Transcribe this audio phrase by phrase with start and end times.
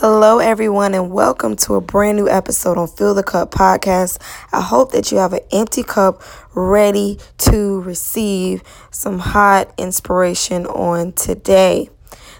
[0.00, 4.18] Hello, everyone, and welcome to a brand new episode on Fill the Cup podcast.
[4.52, 6.22] I hope that you have an empty cup
[6.54, 11.88] ready to receive some hot inspiration on today.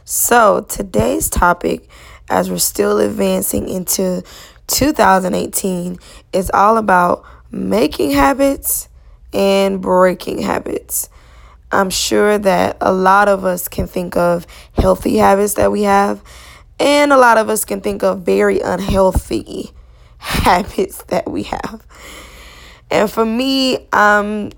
[0.04, 1.88] So, today's topic,
[2.29, 4.23] as we're still advancing into
[4.67, 5.99] 2018,
[6.35, 8.91] is all about making habits
[9.33, 11.09] and breaking habits.
[11.73, 16.23] I'm sure that a lot of us can think of healthy habits that we have
[16.79, 19.70] and a lot of us can think of very unhealthy
[20.19, 21.87] habits that we have.
[22.91, 24.52] And for me, I'm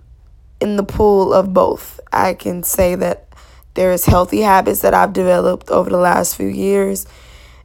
[0.60, 2.00] in the pool of both.
[2.12, 3.28] I can say that
[3.74, 7.06] there's healthy habits that I've developed over the last few years.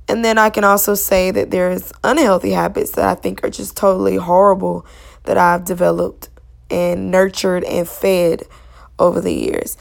[0.08, 3.76] And then I can also say that there's unhealthy habits that I think are just
[3.76, 4.86] totally horrible
[5.24, 6.30] that I've developed
[6.70, 8.44] and nurtured and fed
[9.00, 9.78] over the years.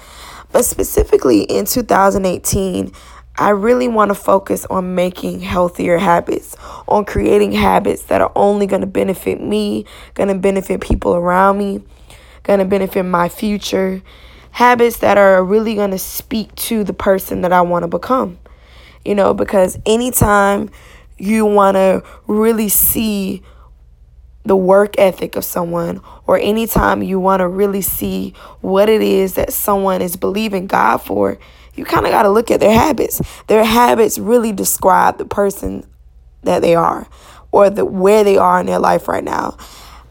[0.53, 2.93] But specifically in 2018,
[3.37, 8.67] I really want to focus on making healthier habits, on creating habits that are only
[8.67, 11.83] going to benefit me, going to benefit people around me,
[12.43, 14.03] going to benefit my future.
[14.51, 18.39] Habits that are really going to speak to the person that I want to become.
[19.03, 20.71] You know, because anytime
[21.17, 23.43] you want to really see
[24.45, 29.35] the work ethic of someone, or anytime you want to really see what it is
[29.35, 31.39] that someone is believing God for,
[31.75, 33.21] you kind of got to look at their habits.
[33.47, 35.87] Their habits really describe the person
[36.43, 37.07] that they are
[37.51, 39.57] or the where they are in their life right now.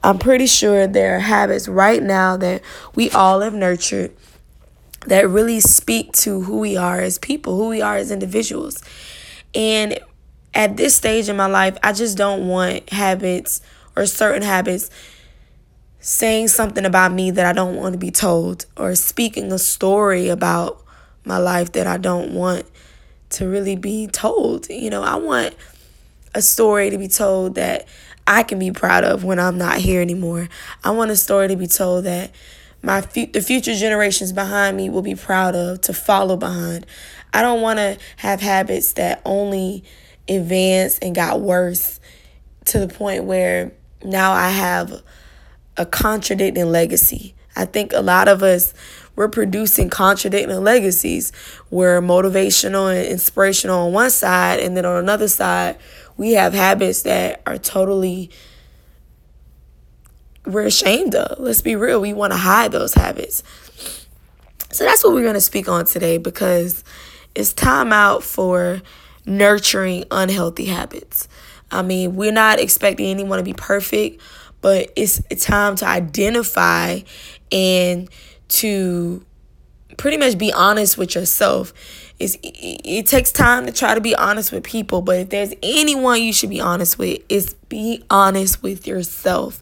[0.03, 2.64] I'm pretty sure there are habits right now that
[2.95, 4.12] we all have nurtured
[5.06, 8.84] that really speak to who we are as people, who we are as individuals.
[9.53, 10.00] And
[10.53, 13.62] at this stage in my life, I just don't want habits
[13.96, 14.90] or certain habits
[16.00, 20.30] saying something about me that I don't want to be told or speaking a story
[20.30, 20.81] about
[21.26, 22.66] my life that I don't want
[23.32, 24.70] to really be told.
[24.70, 25.56] You know, I want
[26.34, 27.88] a story to be told that
[28.28, 30.48] I can be proud of when I'm not here anymore.
[30.84, 32.32] I want a story to be told that
[32.84, 36.86] my fu- the future generations behind me will be proud of to follow behind.
[37.34, 39.84] I don't want to have habits that only
[40.28, 42.00] advance and got worse
[42.66, 43.72] to the point where
[44.04, 45.02] now I have
[45.78, 47.36] a contradicting legacy.
[47.56, 48.74] I think a lot of us
[49.22, 51.32] we're producing contradicting legacies.
[51.70, 55.78] We're motivational and inspirational on one side, and then on another side,
[56.18, 58.31] we have habits that are totally
[60.44, 61.38] we're ashamed of.
[61.38, 63.44] Let's be real, we want to hide those habits.
[64.72, 66.84] So that's what we're going to speak on today because
[67.36, 68.81] it's time out for
[69.28, 71.28] nurturing unhealthy habits.
[71.70, 74.20] I mean, we're not expecting anyone to be perfect,
[74.62, 77.02] but it's, it's time to identify
[77.52, 78.10] and
[78.51, 79.25] to
[79.97, 81.73] pretty much be honest with yourself.
[82.19, 86.22] It's, it takes time to try to be honest with people, but if there's anyone
[86.22, 89.62] you should be honest with, it's be honest with yourself.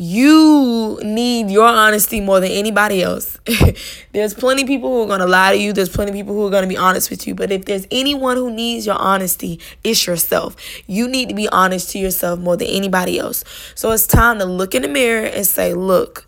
[0.00, 3.36] You need your honesty more than anybody else.
[4.12, 5.72] there's plenty of people who are going to lie to you.
[5.72, 7.34] There's plenty of people who are going to be honest with you.
[7.34, 10.54] But if there's anyone who needs your honesty, it's yourself.
[10.86, 13.42] You need to be honest to yourself more than anybody else.
[13.74, 16.27] So it's time to look in the mirror and say, look,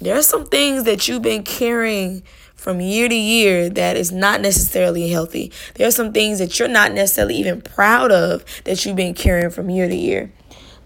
[0.00, 2.22] there are some things that you've been carrying
[2.54, 5.52] from year to year that is not necessarily healthy.
[5.74, 9.50] There are some things that you're not necessarily even proud of that you've been carrying
[9.50, 10.32] from year to year.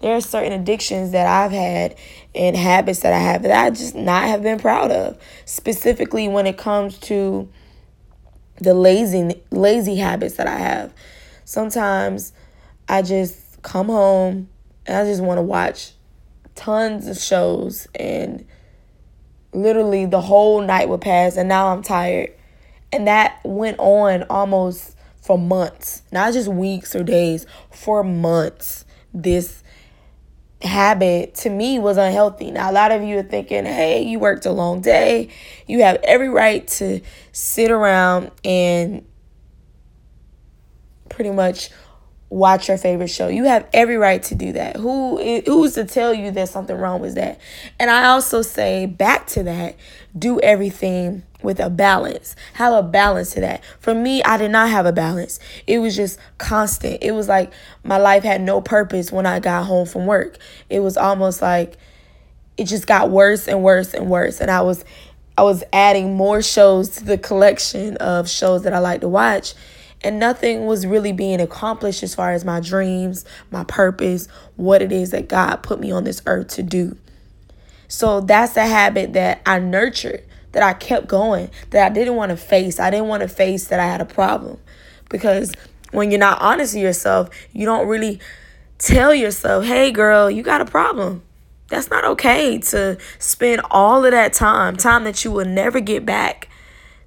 [0.01, 1.95] There are certain addictions that I've had
[2.33, 5.17] and habits that I have that I just not have been proud of.
[5.45, 7.49] Specifically when it comes to
[8.59, 10.93] the lazy lazy habits that I have.
[11.45, 12.31] Sometimes
[12.87, 14.49] I just come home
[14.85, 15.93] and I just want to watch
[16.55, 18.45] tons of shows and
[19.53, 22.31] literally the whole night would pass and now I'm tired.
[22.91, 28.85] And that went on almost for months, not just weeks or days, for months.
[29.13, 29.63] This
[30.61, 32.51] habit to me was unhealthy.
[32.51, 35.29] Now, a lot of you are thinking, hey, you worked a long day.
[35.67, 37.01] You have every right to
[37.31, 39.05] sit around and
[41.09, 41.69] pretty much
[42.31, 43.27] watch your favorite show.
[43.27, 44.77] You have every right to do that.
[44.77, 47.39] Who who's to tell you there's something wrong with that?
[47.77, 49.75] And I also say back to that,
[50.17, 52.37] do everything with a balance.
[52.53, 53.63] Have a balance to that.
[53.79, 55.39] For me, I did not have a balance.
[55.67, 57.03] It was just constant.
[57.03, 57.51] It was like
[57.83, 60.37] my life had no purpose when I got home from work.
[60.69, 61.75] It was almost like
[62.57, 64.85] it just got worse and worse and worse and I was
[65.37, 69.53] I was adding more shows to the collection of shows that I like to watch
[70.03, 74.91] and nothing was really being accomplished as far as my dreams, my purpose, what it
[74.91, 76.97] is that God put me on this earth to do.
[77.87, 82.29] So that's a habit that I nurtured, that I kept going, that I didn't want
[82.29, 82.79] to face.
[82.79, 84.59] I didn't want to face that I had a problem
[85.09, 85.51] because
[85.91, 88.19] when you're not honest with yourself, you don't really
[88.77, 91.21] tell yourself, hey, girl, you got a problem.
[91.67, 96.05] That's not okay to spend all of that time, time that you will never get
[96.05, 96.49] back,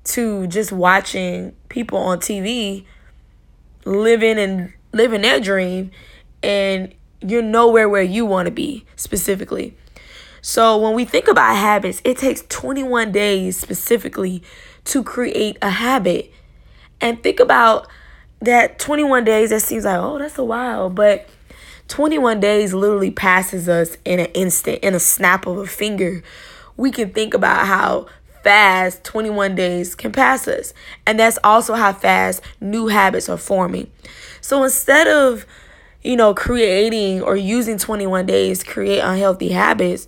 [0.04, 2.84] to just watching people on TV
[3.84, 5.90] living and living their dream
[6.42, 9.76] and you're nowhere where you want to be specifically.
[10.42, 14.42] So when we think about habits, it takes 21 days specifically
[14.84, 16.30] to create a habit.
[17.00, 17.88] And think about
[18.40, 21.26] that 21 days that seems like, "Oh, that's a while," but
[21.88, 26.22] 21 days literally passes us in an instant, in a snap of a finger.
[26.76, 28.06] We can think about how
[28.44, 30.72] fast 21 days can pass us.
[31.06, 33.90] And that's also how fast new habits are forming.
[34.40, 35.46] So instead of,
[36.02, 40.06] you know, creating or using 21 days to create unhealthy habits,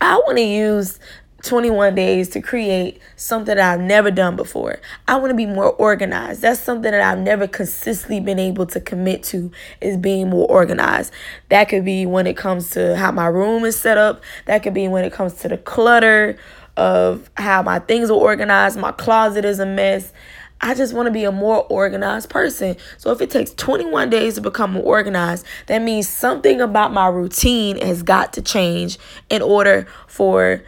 [0.00, 0.98] I want to use
[1.42, 4.78] 21 days to create something that I've never done before.
[5.08, 6.42] I want to be more organized.
[6.42, 9.50] That's something that I've never consistently been able to commit to
[9.80, 11.12] is being more organized.
[11.48, 14.22] That could be when it comes to how my room is set up.
[14.46, 16.38] That could be when it comes to the clutter
[16.80, 18.78] of how my things are organized.
[18.78, 20.14] My closet is a mess.
[20.62, 22.74] I just want to be a more organized person.
[22.96, 27.06] So if it takes 21 days to become more organized, that means something about my
[27.08, 28.98] routine has got to change
[29.28, 30.62] in order for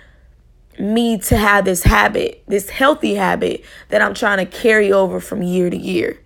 [0.79, 5.43] me to have this habit, this healthy habit that I'm trying to carry over from
[5.43, 6.19] year to year.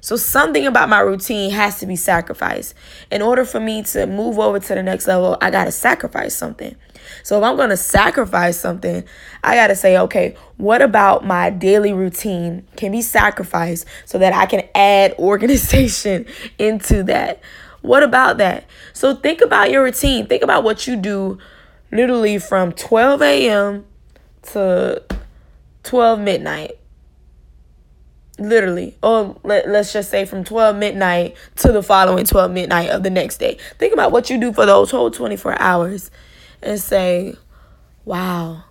[0.00, 2.74] So something about my routine has to be sacrificed.
[3.12, 6.34] In order for me to move over to the next level, I got to sacrifice
[6.34, 6.74] something.
[7.22, 9.04] So if I'm going to sacrifice something,
[9.42, 14.32] I got to say, okay, what about my daily routine can be sacrificed so that
[14.32, 16.26] I can add organization
[16.58, 17.40] into that?
[17.82, 18.64] What about that?
[18.92, 20.26] So think about your routine.
[20.26, 21.38] Think about what you do
[21.90, 23.86] literally from 12 a.m.
[24.42, 25.02] to
[25.82, 26.76] 12 midnight
[28.38, 33.02] literally or let, let's just say from 12 midnight to the following 12 midnight of
[33.02, 36.10] the next day think about what you do for those whole 24 hours
[36.62, 37.34] and say
[38.04, 38.64] wow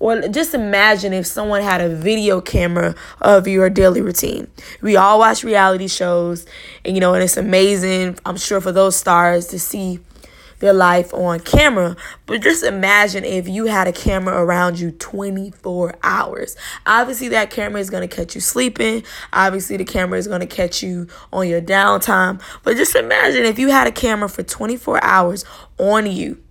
[0.00, 4.48] or just imagine if someone had a video camera of your daily routine
[4.80, 6.46] we all watch reality shows
[6.84, 10.00] and you know and it's amazing i'm sure for those stars to see
[10.64, 11.96] their life on camera.
[12.26, 16.56] But just imagine if you had a camera around you 24 hours.
[16.86, 19.04] Obviously, that camera is going to catch you sleeping.
[19.32, 22.40] Obviously, the camera is going to catch you on your downtime.
[22.62, 25.44] But just imagine if you had a camera for 24 hours
[25.78, 26.43] on you.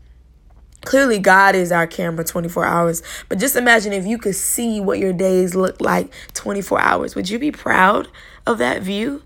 [0.86, 3.02] Clearly, God is our camera 24 hours.
[3.30, 7.16] But just imagine if you could see what your days look like 24 hours.
[7.16, 8.08] Would you be proud
[8.46, 9.24] of that view?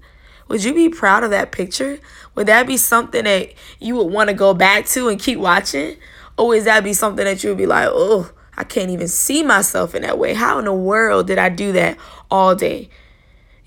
[0.47, 1.99] Would you be proud of that picture?
[2.35, 5.97] Would that be something that you would want to go back to and keep watching?
[6.37, 9.43] Or is that be something that you would be like, oh, I can't even see
[9.43, 10.35] myself in that way?
[10.35, 11.97] How in the world did I do that
[12.29, 12.89] all day?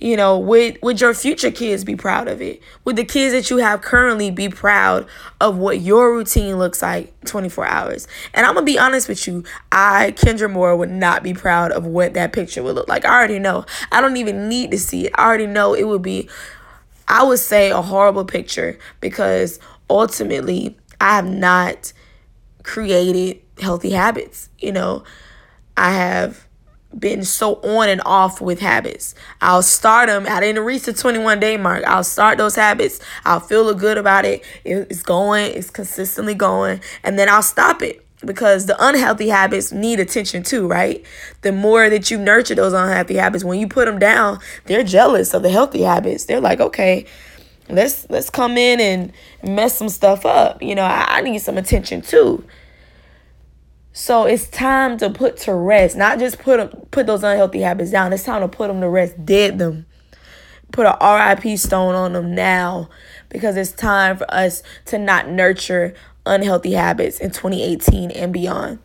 [0.00, 2.62] You know, would would your future kids be proud of it?
[2.84, 5.06] Would the kids that you have currently be proud
[5.40, 8.08] of what your routine looks like 24 hours?
[8.32, 11.84] And I'm gonna be honest with you, I, Kendra Moore, would not be proud of
[11.84, 13.04] what that picture would look like.
[13.04, 13.66] I already know.
[13.92, 15.12] I don't even need to see it.
[15.16, 16.30] I already know it would be
[17.10, 19.58] I would say a horrible picture because
[19.90, 21.92] ultimately I have not
[22.62, 24.48] created healthy habits.
[24.60, 25.02] You know,
[25.76, 26.46] I have
[26.98, 29.14] been so on and off with habits.
[29.40, 30.26] I'll start them.
[30.28, 31.84] I didn't reach the 21 day mark.
[31.84, 33.00] I'll start those habits.
[33.24, 34.44] I'll feel good about it.
[34.64, 40.00] It's going, it's consistently going, and then I'll stop it because the unhealthy habits need
[40.00, 41.04] attention too, right?
[41.42, 45.32] The more that you nurture those unhealthy habits, when you put them down, they're jealous
[45.32, 46.24] of the healthy habits.
[46.24, 47.06] They're like, okay,
[47.68, 49.12] let's let's come in and
[49.42, 50.62] mess some stuff up.
[50.62, 52.44] You know, I, I need some attention too.
[53.92, 57.90] So it's time to put to rest, not just put them, put those unhealthy habits
[57.90, 58.12] down.
[58.12, 59.86] It's time to put them to rest, dead them.
[60.70, 62.88] Put a RIP stone on them now
[63.28, 65.94] because it's time for us to not nurture
[66.24, 68.78] unhealthy habits in 2018 and beyond.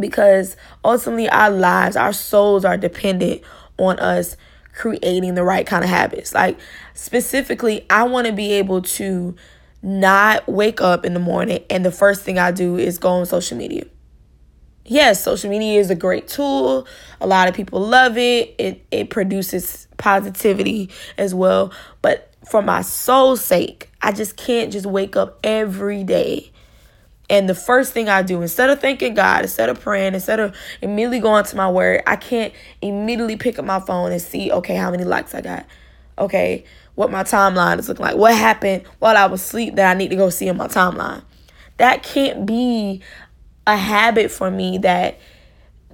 [0.00, 3.42] Because ultimately, our lives, our souls are dependent
[3.76, 4.38] on us
[4.74, 6.34] creating the right kind of habits.
[6.34, 6.58] Like,
[6.94, 9.36] specifically, I want to be able to
[9.82, 13.26] not wake up in the morning and the first thing I do is go on
[13.26, 13.84] social media.
[14.88, 16.86] Yes, social media is a great tool.
[17.20, 18.54] A lot of people love it.
[18.58, 24.86] It it produces positivity as well, but for my soul's sake, I just can't just
[24.86, 26.52] wake up every day.
[27.28, 30.56] And the first thing I do, instead of thanking God, instead of praying, instead of
[30.80, 34.76] immediately going to my word, I can't immediately pick up my phone and see, okay,
[34.76, 35.66] how many likes I got.
[36.18, 36.64] Okay,
[36.94, 38.16] what my timeline is looking like.
[38.16, 41.22] What happened while I was asleep that I need to go see in my timeline.
[41.78, 43.02] That can't be
[43.66, 45.18] a habit for me that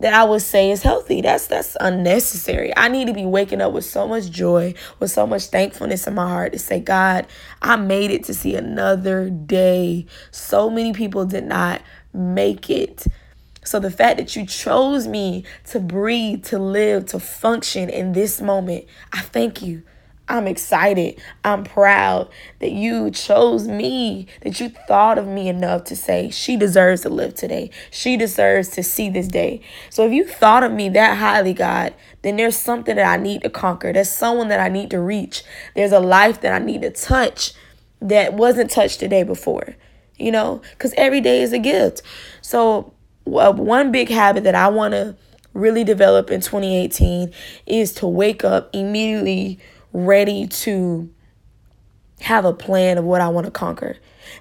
[0.01, 1.21] that I would say is healthy.
[1.21, 2.77] That's that's unnecessary.
[2.77, 6.15] I need to be waking up with so much joy, with so much thankfulness in
[6.15, 7.27] my heart to say, God,
[7.61, 10.07] I made it to see another day.
[10.31, 13.07] So many people did not make it.
[13.65, 18.41] So the fact that you chose me to breathe, to live, to function in this
[18.41, 19.85] moment, I thank you.
[20.33, 21.21] I'm excited.
[21.45, 26.57] I'm proud that you chose me, that you thought of me enough to say, she
[26.57, 27.69] deserves to live today.
[27.91, 29.61] She deserves to see this day.
[29.91, 33.43] So if you thought of me that highly, God, then there's something that I need
[33.43, 33.93] to conquer.
[33.93, 35.45] There's someone that I need to reach.
[35.77, 37.53] There's a life that I need to touch
[38.01, 39.77] that wasn't touched the day before,
[40.17, 42.01] you know, because every day is a gift.
[42.41, 42.95] So,
[43.27, 45.15] uh, one big habit that I want to
[45.53, 47.35] really develop in 2018
[47.67, 49.61] is to wake up immediately
[49.93, 51.11] ready to
[52.21, 53.97] have a plan of what I want to conquer.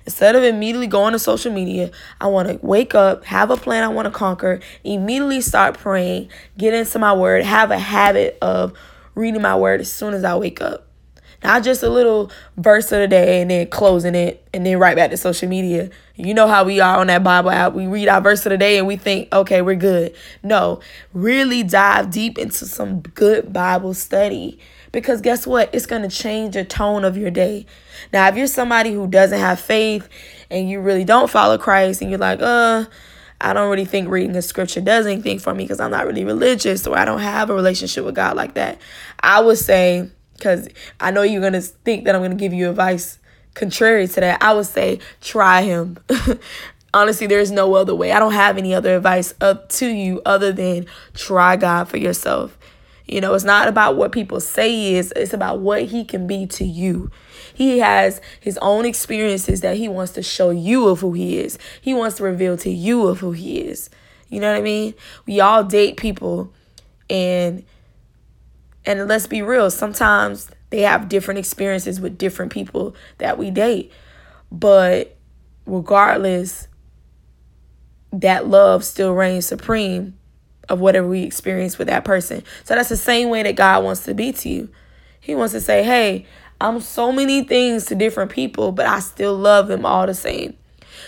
[0.05, 3.83] Instead of immediately going to social media, I want to wake up, have a plan
[3.83, 8.73] I want to conquer, immediately start praying, get into my word, have a habit of
[9.15, 10.87] reading my word as soon as I wake up.
[11.43, 14.95] Not just a little verse of the day and then closing it and then right
[14.95, 15.89] back to social media.
[16.15, 17.73] You know how we are on that Bible app.
[17.73, 20.13] We read our verse of the day and we think, okay, we're good.
[20.43, 20.81] No,
[21.13, 24.59] really dive deep into some good Bible study
[24.91, 25.73] because guess what?
[25.73, 27.65] It's going to change the tone of your day.
[28.11, 30.07] Now, if you're somebody who doesn't have faith
[30.49, 32.85] and you really don't follow Christ and you're like, uh,
[33.39, 36.25] I don't really think reading the scripture does anything for me because I'm not really
[36.25, 38.79] religious or I don't have a relationship with God like that.
[39.19, 40.67] I would say, because
[40.99, 43.17] I know you're going to think that I'm going to give you advice
[43.53, 45.97] contrary to that, I would say try him.
[46.93, 48.11] Honestly, there's no other way.
[48.11, 52.57] I don't have any other advice up to you other than try God for yourself.
[53.11, 56.47] You know, it's not about what people say is, it's about what he can be
[56.47, 57.11] to you.
[57.53, 61.59] He has his own experiences that he wants to show you of who he is.
[61.81, 63.89] He wants to reveal to you of who he is.
[64.29, 64.93] You know what I mean?
[65.25, 66.53] We all date people
[67.09, 67.65] and
[68.85, 73.91] and let's be real, sometimes they have different experiences with different people that we date.
[74.51, 75.17] But
[75.65, 76.67] regardless,
[78.13, 80.17] that love still reigns supreme
[80.69, 82.43] of whatever we experience with that person.
[82.63, 84.69] So that's the same way that God wants to be to you.
[85.19, 86.25] He wants to say, hey,
[86.59, 90.55] I'm so many things to different people, but I still love them all the same.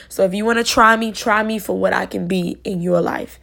[0.09, 2.81] So if you want to try me, try me for what I can be in
[2.81, 3.39] your life.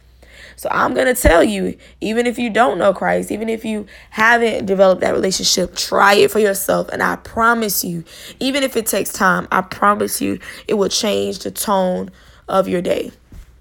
[0.55, 3.87] So I'm going to tell you, even if you don't know Christ, even if you
[4.11, 6.89] haven't developed that relationship, try it for yourself.
[6.89, 8.03] And I promise you,
[8.39, 12.11] even if it takes time, I promise you it will change the tone
[12.47, 13.11] of your day.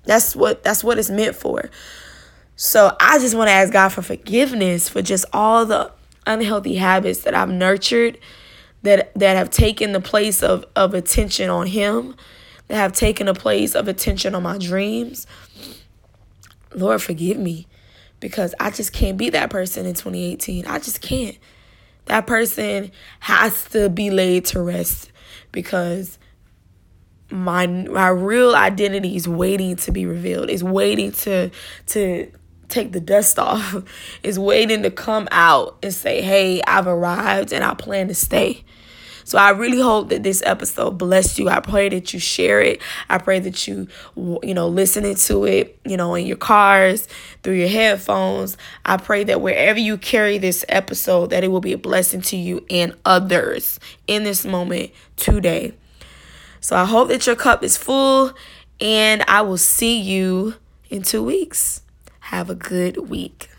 [0.05, 1.71] That's what that's what it's meant for.
[2.63, 5.91] So I just want to ask God for forgiveness for just all the
[6.27, 8.19] unhealthy habits that I've nurtured
[8.83, 12.15] that that have taken the place of, of attention on him,
[12.69, 15.27] that have taken a place of attention on my dreams.
[16.75, 17.67] Lord, forgive me
[18.21, 20.67] because I just can't be that person in 2018.
[20.67, 21.39] I just can't.
[22.05, 22.91] That person
[23.21, 25.11] has to be laid to rest
[25.51, 26.19] because
[27.31, 30.51] my my real identity is waiting to be revealed.
[30.51, 31.51] Is waiting to
[31.87, 32.31] to
[32.71, 33.83] take the dust off,
[34.23, 38.65] is waiting to come out and say, hey, I've arrived and I plan to stay.
[39.31, 41.49] So I really hope that this episode blessed you.
[41.49, 42.83] I pray that you share it.
[43.09, 43.87] I pray that you,
[44.17, 47.07] you know, listening to it, you know, in your cars,
[47.45, 48.57] through your headphones.
[48.85, 52.37] I pray that wherever you carry this episode, that it will be a blessing to
[52.37, 55.75] you and others in this moment today.
[56.61, 58.33] So I hope that your cup is full
[58.81, 60.55] and I will see you
[60.89, 61.83] in two weeks.
[62.31, 63.50] Have a good week.